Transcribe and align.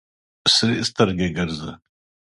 سرې 0.55 0.75
سترګې 0.89 1.27
ګرځه. 1.37 1.71